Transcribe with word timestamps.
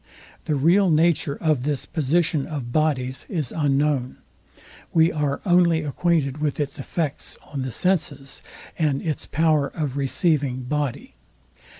The 0.45 0.55
real 0.55 0.89
nature 0.89 1.35
of 1.39 1.61
this 1.61 1.85
position 1.85 2.47
of 2.47 2.71
bodies 2.71 3.27
is 3.29 3.51
unknown. 3.51 4.17
We 4.93 5.11
are 5.11 5.41
only 5.45 5.83
acquainted 5.83 6.39
with 6.39 6.59
its 6.59 6.79
effects 6.79 7.37
on 7.53 7.61
the 7.61 7.71
senses, 7.71 8.41
and 8.79 9.03
its 9.03 9.27
power 9.27 9.67
of 9.67 9.97
receiving 9.97 10.61
body. 10.63 11.13